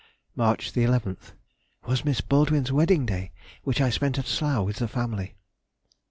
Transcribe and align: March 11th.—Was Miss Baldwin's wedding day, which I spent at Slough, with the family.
March 0.35 0.73
11th.—Was 0.73 2.03
Miss 2.03 2.21
Baldwin's 2.21 2.71
wedding 2.71 3.05
day, 3.05 3.31
which 3.61 3.79
I 3.79 3.91
spent 3.91 4.17
at 4.17 4.25
Slough, 4.25 4.65
with 4.65 4.77
the 4.77 4.87
family. 4.87 5.35